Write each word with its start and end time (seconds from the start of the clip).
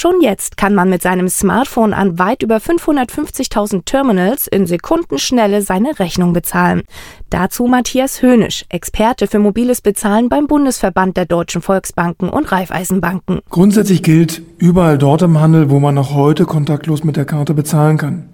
Schon 0.00 0.20
jetzt 0.20 0.56
kann 0.56 0.76
man 0.76 0.90
mit 0.90 1.02
seinem 1.02 1.28
Smartphone 1.28 1.92
an 1.92 2.20
weit 2.20 2.44
über 2.44 2.58
550.000 2.58 3.84
Terminals 3.84 4.46
in 4.46 4.64
Sekundenschnelle 4.64 5.60
seine 5.60 5.98
Rechnung 5.98 6.32
bezahlen. 6.32 6.82
Dazu 7.30 7.66
Matthias 7.66 8.22
Höhnisch, 8.22 8.64
Experte 8.68 9.26
für 9.26 9.40
mobiles 9.40 9.80
Bezahlen 9.80 10.28
beim 10.28 10.46
Bundesverband 10.46 11.16
der 11.16 11.26
deutschen 11.26 11.62
Volksbanken 11.62 12.28
und 12.28 12.52
Raiffeisenbanken. 12.52 13.40
Grundsätzlich 13.50 14.04
gilt, 14.04 14.40
überall 14.58 14.98
dort 14.98 15.22
im 15.22 15.40
Handel, 15.40 15.68
wo 15.68 15.80
man 15.80 15.96
noch 15.96 16.14
heute 16.14 16.44
kontaktlos 16.44 17.02
mit 17.02 17.16
der 17.16 17.24
Karte 17.24 17.52
bezahlen 17.52 17.96
kann. 17.96 18.28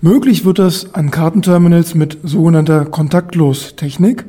Möglich 0.00 0.46
wird 0.46 0.58
das 0.58 0.94
an 0.94 1.10
Kartenterminals 1.10 1.94
mit 1.94 2.16
sogenannter 2.22 2.86
Kontaktlos-Technik. 2.86 4.24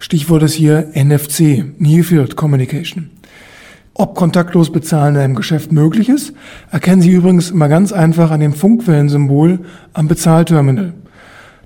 Stichwort 0.00 0.42
ist 0.42 0.54
hier 0.54 0.90
NFC, 0.96 1.64
Near 1.78 2.02
Field 2.02 2.34
Communication. 2.34 3.10
Ob 4.00 4.14
kontaktlos 4.14 4.70
Bezahlen 4.70 5.16
in 5.16 5.20
einem 5.20 5.34
Geschäft 5.34 5.72
möglich 5.72 6.08
ist, 6.08 6.32
erkennen 6.70 7.02
Sie 7.02 7.10
übrigens 7.10 7.50
immer 7.50 7.68
ganz 7.68 7.92
einfach 7.92 8.30
an 8.30 8.38
dem 8.38 8.52
Funkwellensymbol 8.52 9.58
am 9.92 10.06
Bezahlterminal. 10.06 10.94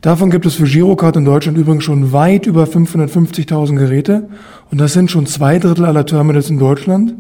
Davon 0.01 0.31
gibt 0.31 0.47
es 0.47 0.55
für 0.55 0.65
Girocard 0.65 1.17
in 1.17 1.27
Deutschland 1.27 1.59
übrigens 1.59 1.85
schon 1.85 2.11
weit 2.13 2.47
über 2.47 2.65
550.000 2.65 3.77
Geräte 3.77 4.31
und 4.71 4.81
das 4.81 4.95
sind 4.95 5.11
schon 5.11 5.27
zwei 5.27 5.59
Drittel 5.59 5.85
aller 5.85 6.07
Terminals 6.07 6.49
in 6.49 6.59
Deutschland 6.59 7.15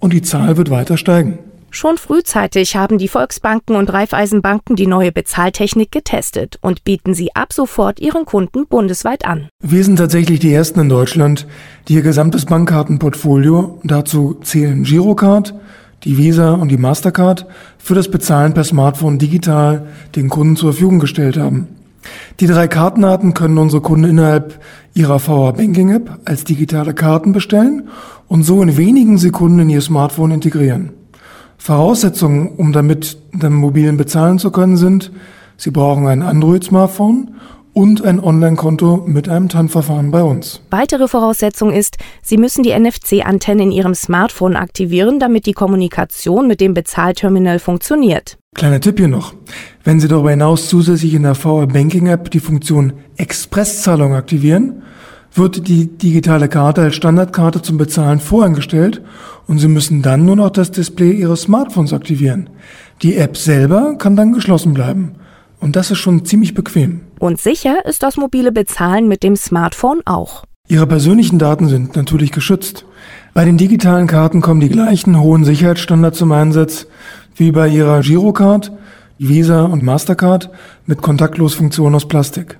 und 0.00 0.12
die 0.12 0.22
Zahl 0.22 0.56
wird 0.56 0.70
weiter 0.70 0.96
steigen. 0.96 1.38
Schon 1.78 1.96
frühzeitig 1.96 2.74
haben 2.74 2.98
die 2.98 3.06
Volksbanken 3.06 3.76
und 3.76 3.92
Raiffeisenbanken 3.92 4.74
die 4.74 4.88
neue 4.88 5.12
Bezahltechnik 5.12 5.92
getestet 5.92 6.58
und 6.60 6.82
bieten 6.82 7.14
sie 7.14 7.36
ab 7.36 7.52
sofort 7.52 8.00
ihren 8.00 8.24
Kunden 8.24 8.66
bundesweit 8.66 9.24
an. 9.24 9.46
Wir 9.62 9.84
sind 9.84 9.94
tatsächlich 9.94 10.40
die 10.40 10.52
ersten 10.52 10.80
in 10.80 10.88
Deutschland, 10.88 11.46
die 11.86 11.94
ihr 11.94 12.02
gesamtes 12.02 12.46
Bankkartenportfolio, 12.46 13.78
dazu 13.84 14.40
zählen 14.42 14.82
Girocard, 14.82 15.54
die 16.02 16.18
Visa 16.18 16.54
und 16.54 16.72
die 16.72 16.78
Mastercard, 16.78 17.46
für 17.78 17.94
das 17.94 18.10
Bezahlen 18.10 18.54
per 18.54 18.64
Smartphone 18.64 19.20
digital 19.20 19.86
den 20.16 20.30
Kunden 20.30 20.56
zur 20.56 20.72
Verfügung 20.72 20.98
gestellt 20.98 21.36
haben. 21.36 21.68
Die 22.40 22.48
drei 22.48 22.66
Kartenarten 22.66 23.34
können 23.34 23.56
unsere 23.56 23.82
Kunden 23.82 24.10
innerhalb 24.10 24.60
ihrer 24.94 25.20
VR 25.20 25.52
Banking 25.52 25.90
App 25.90 26.18
als 26.24 26.42
digitale 26.42 26.92
Karten 26.92 27.30
bestellen 27.30 27.88
und 28.26 28.42
so 28.42 28.60
in 28.62 28.76
wenigen 28.76 29.16
Sekunden 29.16 29.60
in 29.60 29.70
ihr 29.70 29.80
Smartphone 29.80 30.32
integrieren. 30.32 30.97
Voraussetzungen, 31.58 32.48
um 32.56 32.72
damit 32.72 33.18
den 33.32 33.52
mobilen 33.52 33.96
bezahlen 33.96 34.38
zu 34.38 34.50
können, 34.50 34.76
sind, 34.76 35.12
Sie 35.60 35.72
brauchen 35.72 36.06
ein 36.06 36.22
Android-Smartphone 36.22 37.34
und 37.72 38.04
ein 38.04 38.20
Online-Konto 38.20 39.04
mit 39.06 39.28
einem 39.28 39.48
TAN-Verfahren 39.48 40.10
bei 40.10 40.22
uns. 40.22 40.60
Weitere 40.70 41.08
Voraussetzung 41.08 41.72
ist, 41.72 41.96
Sie 42.22 42.36
müssen 42.36 42.62
die 42.62 42.76
NFC-Antenne 42.76 43.64
in 43.64 43.72
Ihrem 43.72 43.94
Smartphone 43.94 44.56
aktivieren, 44.56 45.18
damit 45.18 45.46
die 45.46 45.52
Kommunikation 45.52 46.46
mit 46.46 46.60
dem 46.60 46.74
Bezahlterminal 46.74 47.58
funktioniert. 47.58 48.38
Kleiner 48.54 48.80
Tipp 48.80 48.98
hier 48.98 49.08
noch. 49.08 49.34
Wenn 49.84 50.00
Sie 50.00 50.08
darüber 50.08 50.30
hinaus 50.30 50.68
zusätzlich 50.68 51.14
in 51.14 51.22
der 51.22 51.34
VR 51.34 51.66
Banking 51.66 52.06
App 52.06 52.30
die 52.30 52.40
Funktion 52.40 52.94
Expresszahlung 53.16 54.14
aktivieren, 54.14 54.82
wird 55.38 55.68
die 55.68 55.86
digitale 55.86 56.48
Karte 56.48 56.82
als 56.82 56.96
Standardkarte 56.96 57.62
zum 57.62 57.78
Bezahlen 57.78 58.20
voreingestellt 58.20 59.02
und 59.46 59.58
Sie 59.58 59.68
müssen 59.68 60.02
dann 60.02 60.24
nur 60.24 60.36
noch 60.36 60.50
das 60.50 60.70
Display 60.70 61.12
Ihres 61.12 61.42
Smartphones 61.42 61.92
aktivieren. 61.92 62.50
Die 63.02 63.16
App 63.16 63.36
selber 63.36 63.94
kann 63.96 64.16
dann 64.16 64.32
geschlossen 64.32 64.74
bleiben. 64.74 65.14
Und 65.60 65.76
das 65.76 65.90
ist 65.90 65.98
schon 65.98 66.24
ziemlich 66.24 66.54
bequem. 66.54 67.00
Und 67.18 67.40
sicher 67.40 67.84
ist 67.84 68.02
das 68.02 68.16
mobile 68.16 68.52
Bezahlen 68.52 69.08
mit 69.08 69.22
dem 69.22 69.36
Smartphone 69.36 70.02
auch. 70.04 70.44
Ihre 70.68 70.86
persönlichen 70.86 71.38
Daten 71.38 71.68
sind 71.68 71.96
natürlich 71.96 72.30
geschützt. 72.30 72.84
Bei 73.34 73.44
den 73.44 73.56
digitalen 73.56 74.06
Karten 74.06 74.40
kommen 74.40 74.60
die 74.60 74.68
gleichen 74.68 75.18
hohen 75.18 75.44
Sicherheitsstandards 75.44 76.18
zum 76.18 76.32
Einsatz 76.32 76.86
wie 77.36 77.52
bei 77.52 77.68
Ihrer 77.68 78.02
Girocard, 78.02 78.72
Visa 79.18 79.64
und 79.64 79.82
Mastercard 79.82 80.50
mit 80.86 81.00
Kontaktlosfunktion 81.00 81.94
aus 81.94 82.06
Plastik. 82.06 82.58